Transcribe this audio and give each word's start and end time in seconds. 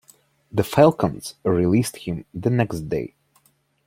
The 0.51 0.63
Falcons 0.63 1.35
released 1.43 1.95
him 1.97 2.25
the 2.33 2.49
next 2.49 2.89
day. 2.89 3.13